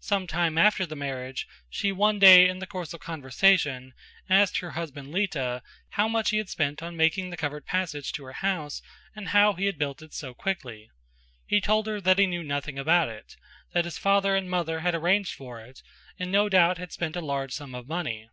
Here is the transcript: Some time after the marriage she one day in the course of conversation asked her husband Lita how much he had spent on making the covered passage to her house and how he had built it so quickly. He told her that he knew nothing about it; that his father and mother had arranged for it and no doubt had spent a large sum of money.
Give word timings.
Some 0.00 0.26
time 0.26 0.58
after 0.58 0.84
the 0.84 0.94
marriage 0.94 1.48
she 1.70 1.92
one 1.92 2.18
day 2.18 2.46
in 2.46 2.58
the 2.58 2.66
course 2.66 2.92
of 2.92 3.00
conversation 3.00 3.94
asked 4.28 4.58
her 4.58 4.72
husband 4.72 5.10
Lita 5.12 5.62
how 5.88 6.08
much 6.08 6.28
he 6.28 6.36
had 6.36 6.50
spent 6.50 6.82
on 6.82 6.94
making 6.94 7.30
the 7.30 7.38
covered 7.38 7.64
passage 7.64 8.12
to 8.12 8.24
her 8.24 8.34
house 8.34 8.82
and 9.16 9.28
how 9.30 9.54
he 9.54 9.64
had 9.64 9.78
built 9.78 10.02
it 10.02 10.12
so 10.12 10.34
quickly. 10.34 10.90
He 11.46 11.58
told 11.58 11.86
her 11.86 12.02
that 12.02 12.18
he 12.18 12.26
knew 12.26 12.42
nothing 12.44 12.78
about 12.78 13.08
it; 13.08 13.34
that 13.72 13.86
his 13.86 13.96
father 13.96 14.36
and 14.36 14.50
mother 14.50 14.80
had 14.80 14.94
arranged 14.94 15.32
for 15.32 15.58
it 15.62 15.82
and 16.18 16.30
no 16.30 16.50
doubt 16.50 16.76
had 16.76 16.92
spent 16.92 17.16
a 17.16 17.22
large 17.22 17.52
sum 17.54 17.74
of 17.74 17.88
money. 17.88 18.28